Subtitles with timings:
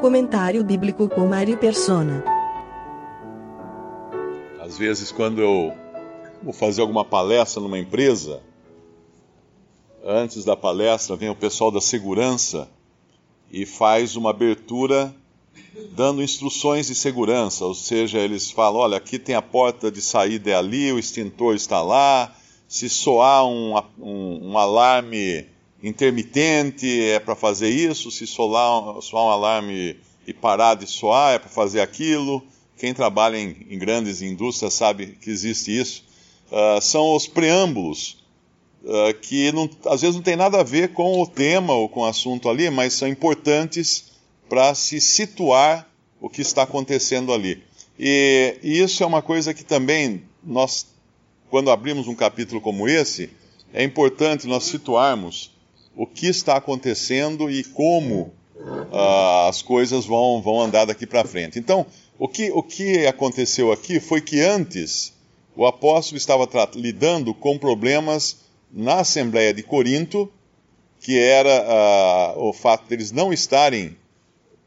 [0.00, 2.22] Comentário bíblico com Mário Persona.
[4.60, 5.72] Às vezes, quando eu
[6.42, 8.42] vou fazer alguma palestra numa empresa,
[10.04, 12.68] antes da palestra vem o pessoal da segurança
[13.50, 15.14] e faz uma abertura
[15.92, 20.50] dando instruções de segurança, ou seja, eles falam: olha, aqui tem a porta de saída
[20.50, 22.34] é ali, o extintor está lá,
[22.68, 25.46] se soar um, um, um alarme
[25.86, 31.38] intermitente é para fazer isso, se soar, soar um alarme e parar de soar é
[31.38, 32.42] para fazer aquilo.
[32.76, 36.04] Quem trabalha em, em, grandes indústrias sabe que existe isso.
[36.50, 38.24] Uh, são os preâmbulos,
[38.82, 42.00] uh, que não, às vezes não tem nada a ver com o tema ou com
[42.00, 44.12] o assunto ali, mas são importantes
[44.48, 45.88] para se situar
[46.20, 47.62] o que está acontecendo ali.
[47.98, 50.86] E, e, isso é uma coisa que também nós,
[51.48, 53.30] quando abrimos um capítulo como esse,
[53.72, 55.55] é importante nós situarmos
[55.96, 61.58] o que está acontecendo e como uh, as coisas vão, vão andar daqui para frente.
[61.58, 61.86] Então,
[62.18, 65.14] o que, o que aconteceu aqui foi que antes
[65.56, 68.36] o apóstolo estava lidando com problemas
[68.70, 70.30] na Assembleia de Corinto,
[71.00, 73.96] que era uh, o fato deles de não estarem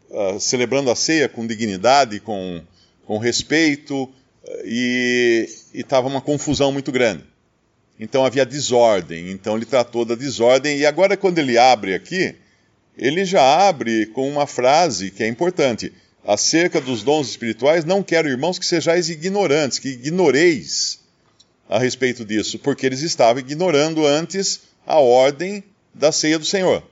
[0.09, 2.61] uh, celebrando a ceia com dignidade, com,
[3.05, 4.09] com respeito,
[4.66, 7.23] e estava uma confusão muito grande.
[8.00, 12.33] Então havia desordem, então ele tratou da desordem, e agora quando ele abre aqui,
[12.97, 15.92] ele já abre com uma frase que é importante.
[16.25, 20.99] Acerca dos dons espirituais, não quero, irmãos, que sejais ignorantes, que ignoreis
[21.67, 26.83] a respeito disso, porque eles estavam ignorando antes a ordem da ceia do Senhor.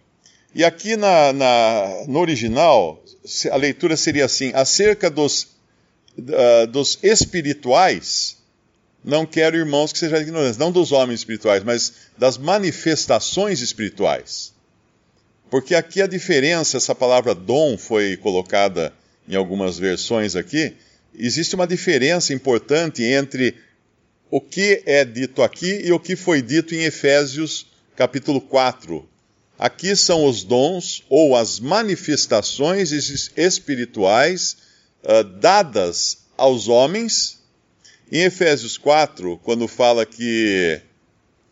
[0.53, 3.03] E aqui na, na, no original,
[3.51, 5.47] a leitura seria assim: acerca dos,
[6.17, 8.36] uh, dos espirituais,
[9.07, 14.51] não quero, irmãos, que sejam ignorantes, não dos homens espirituais, mas das manifestações espirituais.
[15.49, 18.93] Porque aqui a diferença, essa palavra dom foi colocada
[19.25, 20.73] em algumas versões aqui,
[21.15, 23.55] existe uma diferença importante entre
[24.29, 29.07] o que é dito aqui e o que foi dito em Efésios capítulo 4.
[29.57, 34.57] Aqui são os dons ou as manifestações espirituais
[35.01, 37.36] uh, dadas aos homens
[38.11, 40.81] em Efésios 4, quando fala que,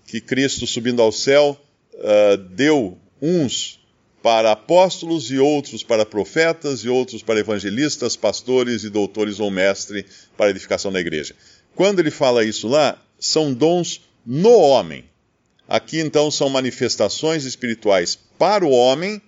[0.05, 1.59] que Cristo subindo ao céu
[1.93, 3.79] uh, deu uns
[4.21, 10.05] para apóstolos e outros para profetas e outros para evangelistas, pastores e doutores ou mestre
[10.35, 11.35] para edificação da igreja.
[11.75, 15.05] Quando ele fala isso lá, são dons no homem.
[15.67, 19.22] Aqui então são manifestações espirituais para o homem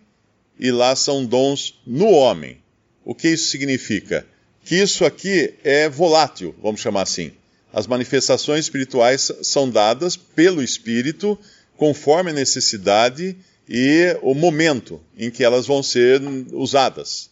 [0.59, 2.57] e lá são dons no homem.
[3.03, 4.25] O que isso significa?
[4.67, 7.31] Que isso aqui é volátil, vamos chamar assim.
[7.71, 11.39] As manifestações espirituais são dadas pelo Espírito
[11.77, 13.37] conforme a necessidade
[13.69, 17.29] e o momento em que elas vão ser usadas.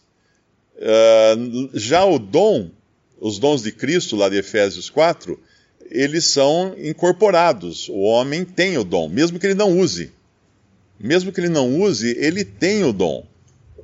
[0.76, 2.70] Uh, já o dom,
[3.20, 5.38] os dons de Cristo, lá de Efésios 4,
[5.90, 7.90] eles são incorporados.
[7.90, 10.10] O homem tem o dom, mesmo que ele não use.
[10.98, 13.26] Mesmo que ele não use, ele tem o dom.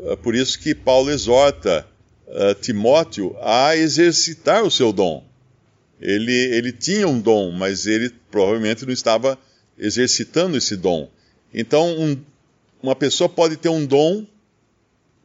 [0.00, 1.86] Uh, por isso que Paulo exorta
[2.32, 5.24] uh, Timóteo a exercitar o seu dom.
[6.00, 9.38] Ele, ele tinha um dom, mas ele provavelmente não estava
[9.78, 11.08] exercitando esse dom.
[11.54, 12.16] Então, um,
[12.82, 14.26] uma pessoa pode ter um dom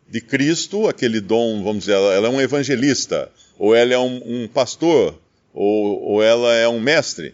[0.07, 4.21] de Cristo, aquele dom, vamos dizer, ela, ela é um evangelista, ou ela é um,
[4.25, 5.19] um pastor,
[5.53, 7.33] ou, ou, ela é um mestre.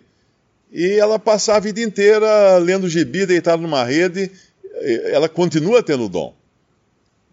[0.71, 4.31] E ela passar a vida inteira lendo gibi, deitada numa rede,
[5.11, 6.33] ela continua tendo dom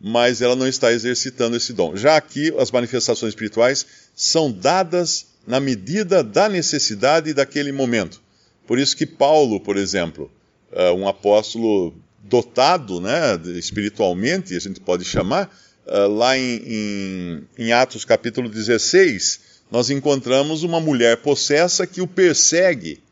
[0.00, 1.94] mas ela não está exercitando esse dom.
[1.94, 8.22] Já aqui, as manifestações espirituais são dadas na medida da necessidade daquele momento.
[8.66, 10.30] Por isso que Paulo, por exemplo,
[10.72, 15.54] uh, um apóstolo dotado né, espiritualmente, a gente pode chamar,
[15.86, 22.06] uh, lá em, em, em Atos capítulo 16, nós encontramos uma mulher possessa que o
[22.06, 23.02] persegue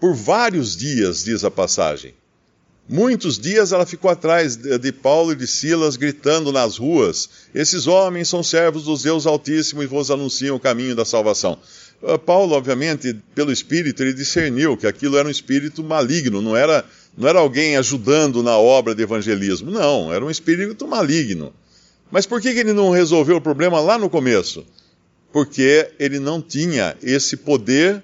[0.00, 2.14] por vários dias, diz a passagem.
[2.88, 8.30] Muitos dias ela ficou atrás de Paulo e de Silas, gritando nas ruas: Esses homens
[8.30, 11.58] são servos do Deus Altíssimo e vos anunciam o caminho da salvação.
[12.02, 16.82] Ah, Paulo, obviamente, pelo espírito, ele discerniu que aquilo era um espírito maligno, não era,
[17.16, 19.70] Não era alguém ajudando na obra de evangelismo.
[19.70, 21.52] Não, era um espírito maligno.
[22.10, 24.64] Mas por que ele não resolveu o problema lá no começo?
[25.30, 28.02] Porque ele não tinha esse poder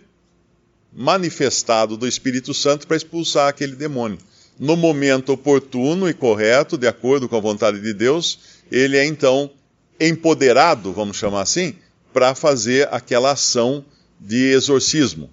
[0.93, 4.19] manifestado do Espírito Santo para expulsar aquele demônio.
[4.59, 8.39] No momento oportuno e correto, de acordo com a vontade de Deus,
[8.71, 9.51] ele é então
[9.99, 11.75] empoderado, vamos chamar assim,
[12.13, 13.85] para fazer aquela ação
[14.21, 15.29] de exorcismo.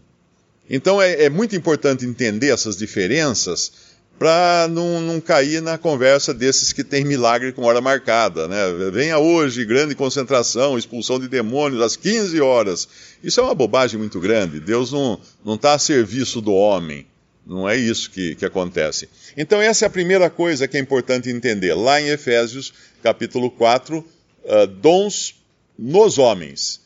[0.69, 3.71] Então é, é muito importante entender essas diferenças
[4.18, 8.47] para não, não, cair na conversa desses que tem milagre com hora marcada.
[8.47, 8.57] Né?
[8.91, 12.88] Venha hoje, grande concentração, expulsão de demônios às 15 horas.
[13.23, 14.59] Isso é uma bobagem muito grande.
[14.59, 15.19] Deus não
[15.56, 17.07] está a serviço do homem.
[17.45, 19.09] Não é isso que, que acontece.
[19.35, 21.73] Então, essa é a primeira coisa que é importante entender.
[21.73, 25.41] Lá em Efésios, capítulo 4, uh, dons
[25.77, 26.81] nos homens.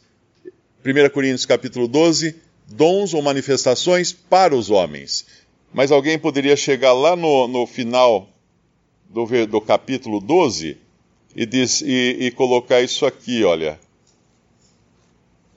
[0.85, 2.35] 1 Coríntios, capítulo 12,
[2.67, 5.25] dons ou manifestações para os homens.
[5.73, 8.29] Mas alguém poderia chegar lá no, no final
[9.09, 10.77] do, do, capítulo 12
[11.35, 13.79] e, diz, e, e colocar isso aqui, olha.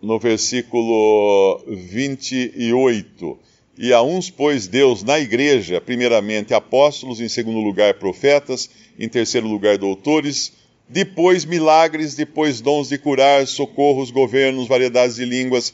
[0.02, 3.38] No versículo 28.
[3.80, 9.46] E a uns pôs Deus na igreja, primeiramente apóstolos, em segundo lugar profetas, em terceiro
[9.46, 10.52] lugar doutores,
[10.88, 15.72] depois milagres, depois dons de curar, socorros, governos, variedades de línguas,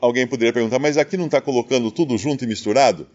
[0.00, 3.08] alguém poderia perguntar, mas aqui não está colocando tudo junto e misturado?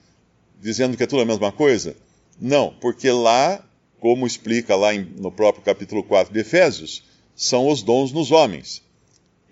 [0.61, 1.95] Dizendo que é tudo a mesma coisa?
[2.41, 3.63] Não, porque lá,
[3.97, 7.01] como explica lá em, no próprio capítulo 4 de Efésios,
[7.33, 8.81] são os dons nos homens.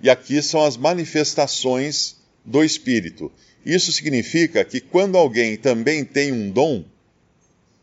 [0.04, 3.32] E aqui são as manifestações do Espírito.
[3.66, 6.84] Isso significa que quando alguém também tem um dom,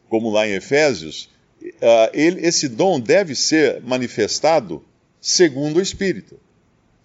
[0.08, 1.28] como lá em Efésios,
[1.62, 4.84] uh, ele, esse dom deve ser manifestado
[5.20, 6.38] segundo o Espírito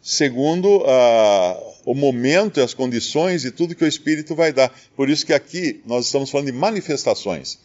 [0.04, 4.70] segundo uh, o momento e as condições e tudo que o Espírito vai dar.
[4.98, 7.58] Por isso que aqui nós estamos falando de manifestações.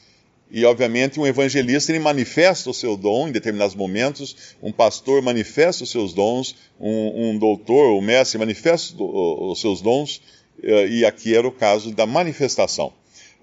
[0.50, 5.84] E, obviamente, um evangelista ele manifesta o seu dom em determinados momentos, um pastor manifesta
[5.84, 11.34] os seus dons, um, um doutor, um mestre manifesta os seus dons, eh, e aqui
[11.34, 12.92] era o caso da manifestação.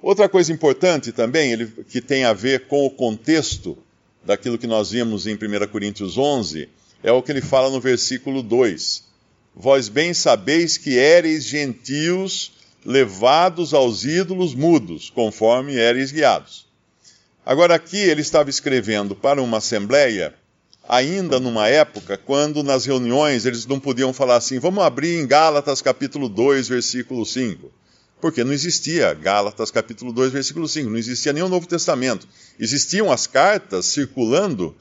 [0.01, 3.77] Outra coisa importante também, ele, que tem a ver com o contexto
[4.23, 6.69] daquilo que nós vimos em 1 Coríntios 11,
[7.03, 9.03] é o que ele fala no versículo 2.
[9.55, 12.51] Vós bem sabeis que éreis gentios
[12.85, 16.67] levados aos ídolos mudos, conforme éreis guiados.
[17.45, 20.33] Agora, aqui ele estava escrevendo para uma assembleia,
[20.87, 25.81] ainda numa época quando nas reuniões eles não podiam falar assim, vamos abrir em Gálatas
[25.81, 27.71] capítulo 2, versículo 5.
[28.21, 32.27] Porque não existia Gálatas capítulo 2, versículo 5, não existia nenhum Novo Testamento.
[32.59, 34.75] Existiam as cartas circulando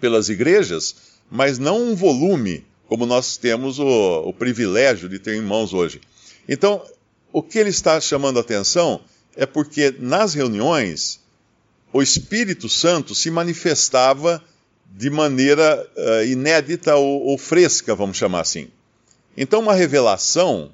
[0.00, 0.94] pelas igrejas,
[1.30, 3.86] mas não um volume, como nós temos o,
[4.26, 6.00] o privilégio de ter em mãos hoje.
[6.48, 6.82] Então,
[7.32, 9.00] o que ele está chamando a atenção
[9.36, 11.20] é porque nas reuniões
[11.92, 14.42] o Espírito Santo se manifestava
[14.90, 18.68] de maneira uh, inédita ou, ou, fresca, vamos chamar assim.
[19.36, 20.72] Então, uma revelação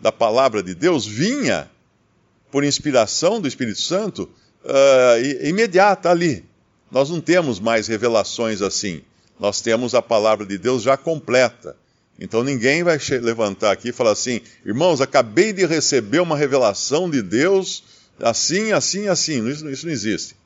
[0.00, 1.68] da palavra de Deus vinha
[2.50, 4.28] por inspiração do Espírito Santo
[4.64, 6.44] uh, imediata ali.
[6.90, 9.02] Nós não temos mais revelações assim
[9.38, 11.76] nós temos a palavra de Deus já completa.
[12.18, 17.22] Então ninguém vai levantar aqui e falar assim, irmãos, acabei de receber uma revelação de
[17.22, 17.84] Deus
[18.20, 19.48] assim, assim, assim.
[19.48, 20.36] Isso, isso não existe.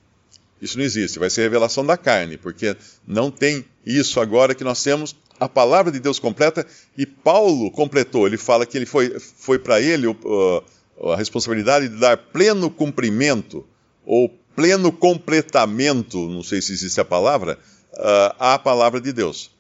[0.63, 1.19] Isso não existe.
[1.19, 5.91] Vai ser revelação da carne, porque não tem isso agora que nós temos a palavra
[5.91, 6.65] de Deus completa.
[6.97, 8.29] E Paulo completou.
[8.29, 10.63] Ele fala que ele foi, foi para ele uh,
[11.11, 13.67] a responsabilidade de dar pleno cumprimento
[14.07, 17.59] ou pleno completamento, não sei se existe a palavra,
[17.95, 19.51] uh, à palavra de Deus.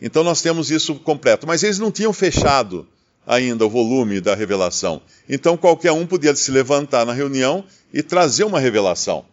[0.00, 1.44] Então nós temos isso completo.
[1.44, 2.86] Mas eles não tinham fechado
[3.26, 5.02] ainda o volume da revelação.
[5.28, 9.24] Então qualquer um podia se levantar na reunião e trazer uma revelação.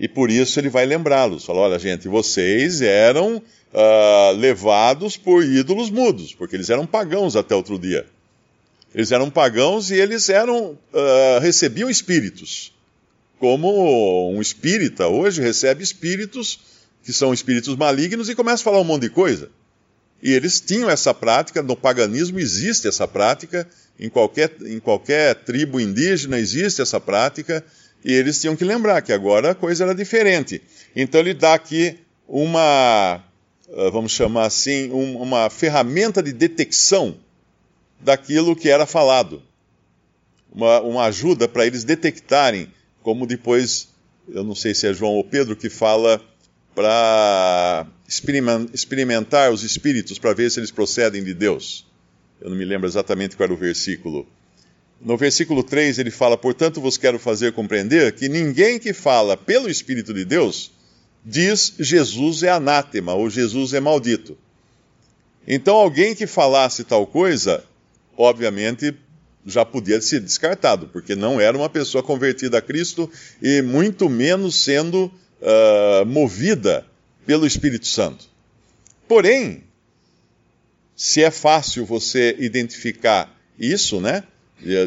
[0.00, 1.44] E por isso ele vai lembrá-los.
[1.44, 7.54] Falar: olha, gente, vocês eram uh, levados por ídolos mudos, porque eles eram pagãos até
[7.54, 8.06] outro dia.
[8.94, 12.72] Eles eram pagãos e eles eram uh, recebiam espíritos.
[13.38, 16.58] Como um espírita hoje recebe espíritos
[17.04, 19.50] que são espíritos malignos, e começa a falar um monte de coisa.
[20.22, 23.66] E eles tinham essa prática, no paganismo existe essa prática,
[23.98, 27.64] em qualquer, em qualquer tribo indígena existe essa prática,
[28.04, 30.62] e eles tinham que lembrar que agora a coisa era diferente.
[30.94, 33.22] Então ele dá aqui uma,
[33.72, 37.16] ah, vamos chamar assim, uma ferramenta de detecção
[38.00, 39.42] daquilo que era falado.
[40.52, 43.88] Uma, uma ajuda para eles detectarem, como depois,
[44.28, 46.20] eu não sei se é João ou Pedro que fala
[46.74, 47.86] para
[48.72, 51.86] experimentar os espíritos para ver se eles procedem de Deus.
[52.40, 54.26] Eu não me lembro exatamente qual era o versículo.
[55.00, 59.70] No versículo 3 ele fala: Portanto vos quero fazer compreender que ninguém que fala pelo
[59.70, 60.72] Espírito de Deus
[61.24, 64.36] diz Jesus é anátema ou Jesus é maldito.
[65.46, 67.64] Então alguém que falasse tal coisa,
[68.16, 68.94] obviamente
[69.46, 73.10] já podia ser descartado, porque não era uma pessoa convertida a Cristo
[73.42, 76.86] e muito menos sendo uh, movida
[77.24, 78.26] pelo Espírito Santo.
[79.08, 79.64] Porém,
[80.94, 84.24] se é fácil você identificar isso, né?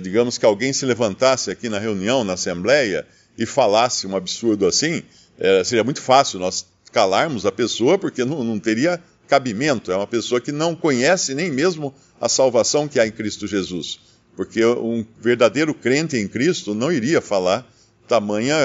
[0.01, 3.05] Digamos que alguém se levantasse aqui na reunião, na assembleia,
[3.37, 5.01] e falasse um absurdo assim,
[5.39, 9.91] é, seria muito fácil nós calarmos a pessoa, porque não, não teria cabimento.
[9.91, 13.99] É uma pessoa que não conhece nem mesmo a salvação que há em Cristo Jesus.
[14.35, 17.67] Porque um verdadeiro crente em Cristo não iria falar
[18.07, 18.55] tamanha,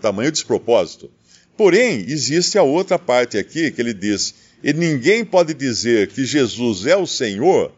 [0.00, 1.10] tamanho despropósito.
[1.56, 6.86] Porém, existe a outra parte aqui que ele diz: e ninguém pode dizer que Jesus
[6.86, 7.72] é o Senhor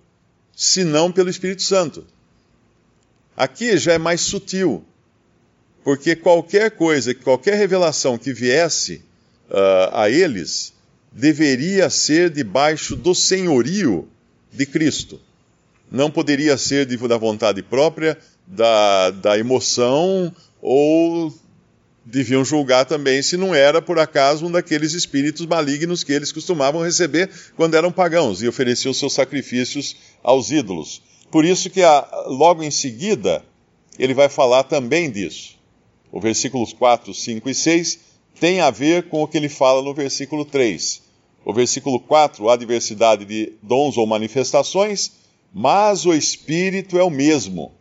[0.55, 2.07] senão pelo Espírito Santo.
[3.37, 4.85] Aqui já é mais sutil,
[5.83, 9.03] porque qualquer coisa, qualquer revelação que viesse
[9.51, 10.73] uh, a eles,
[11.11, 14.09] deveria ser debaixo do senhorio
[14.53, 15.21] de Cristo.
[15.91, 21.33] Não poderia ser de, da vontade própria, da, da emoção ou
[22.05, 26.83] deviam julgar também se não era, por acaso, um daqueles espíritos malignos que eles costumavam
[26.83, 31.03] receber quando eram pagãos e ofereciam seus sacrifícios aos ídolos.
[31.35, 33.45] Por isso que a, logo em seguida
[33.99, 35.59] ele vai falar também disso.
[36.13, 37.99] O versículos 4, 5 e 6
[38.39, 41.03] tem a ver com o que ele fala no versículo 3.
[41.45, 45.11] O versículo 4, há diversidade de dons ou manifestações,
[45.53, 47.73] mas o Espírito é o mesmo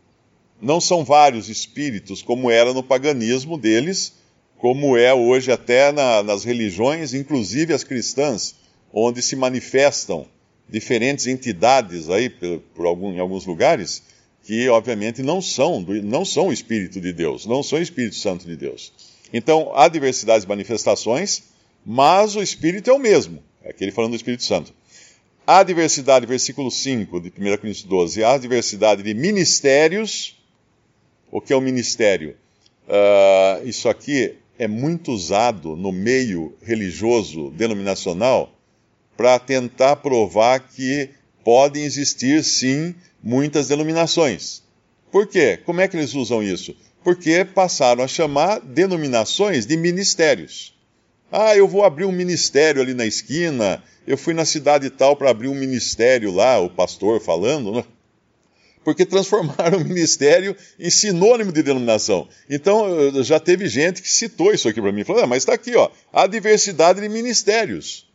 [0.60, 4.13] não são vários espíritos, como era no paganismo deles,
[4.57, 8.55] como é hoje até na, nas religiões, inclusive as cristãs,
[8.91, 10.25] onde se manifestam
[10.73, 14.01] diferentes entidades aí por, por algum, em alguns lugares
[14.43, 18.47] que obviamente não são não são o Espírito de Deus, não são o Espírito Santo
[18.47, 18.91] de Deus.
[19.31, 21.43] Então há diversidade de manifestações,
[21.85, 23.43] mas o Espírito é o mesmo.
[23.63, 24.73] Aqui ele falando do Espírito Santo.
[25.45, 30.35] Há diversidade, versículo 5 de 1 Coríntios 12, há diversidade de ministérios,
[31.29, 32.35] o que é o ministério?
[32.87, 38.51] Uh, isso aqui é muito usado no meio religioso denominacional
[39.15, 41.10] para tentar provar que
[41.43, 44.63] podem existir sim muitas denominações.
[45.12, 45.60] Por quê?
[45.65, 46.75] Como é que eles usam isso?
[47.03, 50.74] Porque passaram a chamar denominações de ministérios.
[51.32, 55.29] Ah, eu vou abrir um ministério ali na esquina, eu fui na cidade tal para
[55.29, 57.74] abrir um ministério lá, o pastor falando.
[57.74, 57.84] Né?
[58.84, 62.27] porque transformaram o ministério em sinônimo de denominação.
[62.50, 65.75] Então, já teve gente que citou isso aqui para mim, falou, ah, mas está aqui,
[65.75, 68.08] ó, a diversidade de ministérios.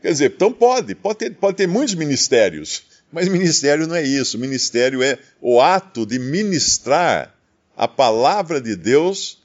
[0.00, 4.38] Quer dizer, então pode, pode ter, pode ter muitos ministérios, mas ministério não é isso.
[4.38, 7.34] Ministério é o ato de ministrar
[7.76, 9.38] a palavra de Deus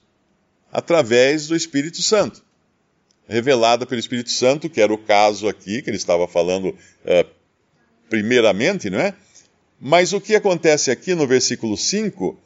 [0.71, 2.43] através do Espírito Santo.
[3.27, 7.29] Revelada pelo Espírito Santo, que era o caso aqui, que ele estava falando uh,
[8.09, 9.13] primeiramente, não é?
[9.79, 12.37] Mas o que acontece aqui no versículo 5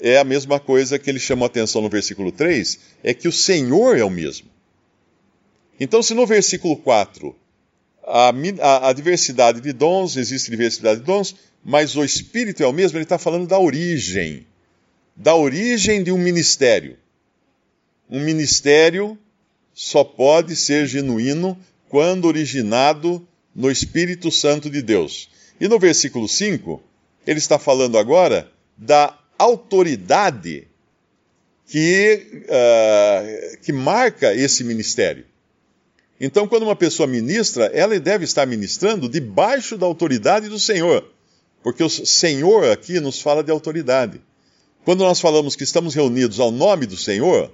[0.00, 3.32] é a mesma coisa que ele chamou a atenção no versículo 3, é que o
[3.32, 4.48] Senhor é o mesmo.
[5.78, 7.34] Então, se no versículo 4
[8.08, 12.72] a, a, a diversidade de dons, existe diversidade de dons, mas o Espírito é o
[12.72, 14.46] mesmo, ele está falando da origem.
[15.14, 16.96] Da origem de um ministério.
[18.08, 19.18] Um ministério
[19.74, 25.28] só pode ser genuíno quando originado no Espírito Santo de Deus.
[25.60, 26.82] E no versículo 5,
[27.26, 30.66] ele está falando agora da autoridade
[31.66, 35.26] que, uh, que marca esse ministério.
[36.20, 41.04] Então, quando uma pessoa ministra, ela deve estar ministrando debaixo da autoridade do Senhor,
[41.62, 44.20] porque o Senhor aqui nos fala de autoridade.
[44.84, 47.52] Quando nós falamos que estamos reunidos ao nome do Senhor,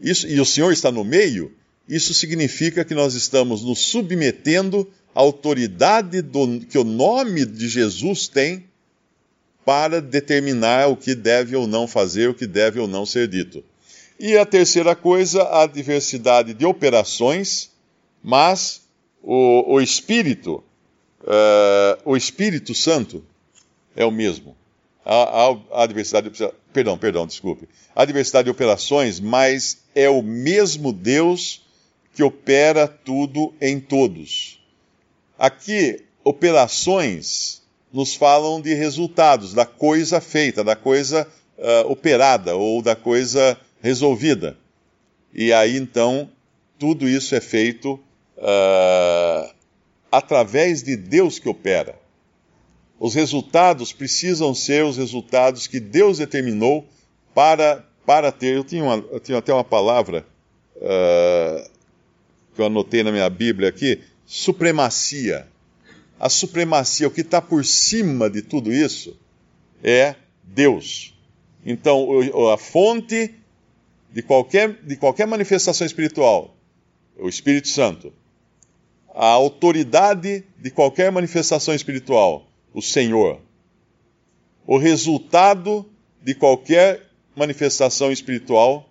[0.00, 1.52] isso, e o Senhor está no meio,
[1.88, 8.28] isso significa que nós estamos nos submetendo à autoridade do, que o nome de Jesus
[8.28, 8.64] tem
[9.64, 13.64] para determinar o que deve ou não fazer, o que deve ou não ser dito.
[14.20, 17.67] E a terceira coisa, a diversidade de operações,
[18.22, 18.82] mas
[19.22, 20.62] o, o Espírito,
[21.22, 23.24] uh, o Espírito Santo
[23.94, 24.56] é o mesmo.
[25.04, 27.66] A, a diversidade, de, perdão, perdão, desculpe.
[27.96, 31.62] A diversidade de operações, mas é o mesmo Deus
[32.14, 34.60] que opera tudo em todos.
[35.38, 42.94] Aqui, operações nos falam de resultados, da coisa feita, da coisa uh, operada ou da
[42.94, 44.58] coisa resolvida.
[45.32, 46.28] E aí então,
[46.78, 47.98] tudo isso é feito
[48.38, 49.52] uh,
[50.10, 51.98] através de Deus que opera.
[52.98, 56.86] Os resultados precisam ser os resultados que Deus determinou
[57.34, 58.56] para, para ter.
[58.56, 60.26] Eu tinha, uma, eu tinha até uma palavra
[60.76, 61.70] uh,
[62.54, 65.46] que eu anotei na minha Bíblia aqui: supremacia.
[66.18, 69.16] A supremacia, o que está por cima de tudo isso,
[69.84, 71.14] é Deus.
[71.64, 72.08] Então,
[72.52, 73.34] a fonte
[74.10, 76.56] de qualquer, de qualquer manifestação espiritual,
[77.16, 78.12] o Espírito Santo.
[79.20, 83.40] A autoridade de qualquer manifestação espiritual, o Senhor.
[84.64, 85.84] O resultado
[86.22, 87.02] de qualquer
[87.34, 88.88] manifestação espiritual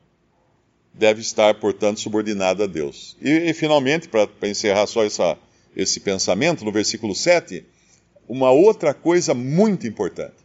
[0.94, 3.16] deve estar, portanto, subordinado a Deus.
[3.22, 5.38] E, e finalmente, para encerrar só essa,
[5.74, 7.64] esse pensamento, no versículo 7,
[8.28, 10.36] uma outra coisa muito importante.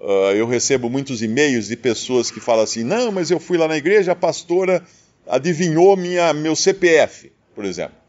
[0.00, 3.68] Uh, eu recebo muitos e-mails de pessoas que falam assim: não, mas eu fui lá
[3.68, 4.84] na igreja, a pastora
[5.28, 8.02] adivinhou minha, meu CPF, por exemplo.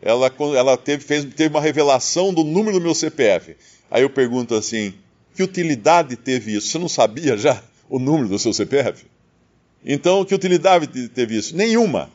[0.00, 3.56] Ela, ela teve, fez, teve uma revelação do número do meu CPF.
[3.90, 4.94] Aí eu pergunto assim:
[5.34, 6.68] que utilidade teve isso?
[6.68, 9.06] Você não sabia já o número do seu CPF?
[9.84, 11.56] Então, que utilidade teve isso?
[11.56, 12.10] Nenhuma.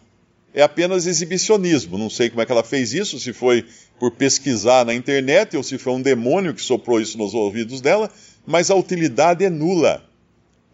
[0.53, 1.97] É apenas exibicionismo.
[1.97, 3.65] Não sei como é que ela fez isso, se foi
[3.99, 8.11] por pesquisar na internet ou se foi um demônio que soprou isso nos ouvidos dela,
[8.45, 10.03] mas a utilidade é nula.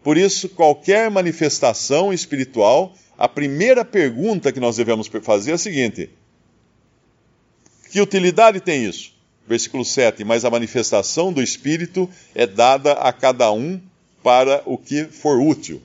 [0.02, 6.10] Por isso, qualquer manifestação espiritual, a primeira pergunta que nós devemos fazer é a seguinte:
[7.90, 9.12] que utilidade tem isso?
[9.46, 13.80] Versículo 7: Mas a manifestação do Espírito é dada a cada um
[14.22, 15.82] para o que for útil.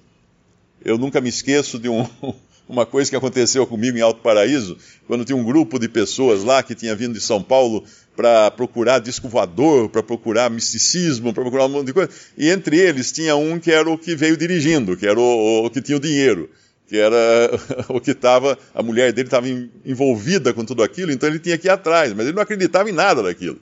[0.83, 2.07] Eu nunca me esqueço de um,
[2.69, 6.61] uma coisa que aconteceu comigo em Alto Paraíso, quando tinha um grupo de pessoas lá
[6.61, 7.83] que tinha vindo de São Paulo
[8.15, 12.11] para procurar disco voador, para procurar misticismo, para procurar um monte de coisa.
[12.37, 15.69] E entre eles tinha um que era o que veio dirigindo, que era o, o
[15.71, 16.49] que tinha o dinheiro,
[16.87, 17.51] que era
[17.89, 19.47] o que estava, a mulher dele estava
[19.85, 22.93] envolvida com tudo aquilo, então ele tinha que ir atrás, mas ele não acreditava em
[22.93, 23.59] nada daquilo.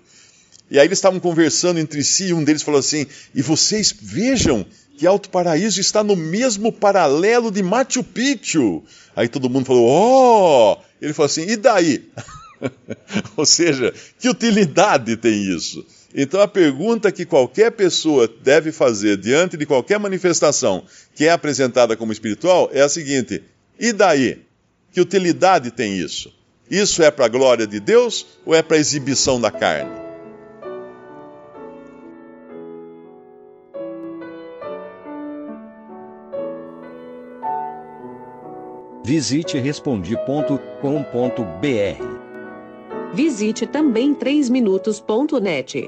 [0.70, 4.66] E aí eles estavam conversando entre si, e um deles falou assim: E vocês vejam
[4.98, 8.84] que Alto Paraíso está no mesmo paralelo de Machu Picchu.
[9.16, 10.78] Aí todo mundo falou: Oh!
[11.02, 12.10] Ele falou assim: E daí?
[13.38, 15.86] Ou seja, que utilidade tem isso?
[16.14, 20.84] Então a pergunta que qualquer pessoa deve fazer diante de qualquer manifestação
[21.16, 23.44] que é apresentada como espiritual é a seguinte:
[23.80, 24.42] e daí?
[24.92, 26.32] Que utilidade tem isso?
[26.70, 30.04] Isso é para a glória de Deus ou é para a exibição da carne?
[39.04, 42.24] Visite respondi.com.br
[43.14, 45.88] Visite também 3minutos.net.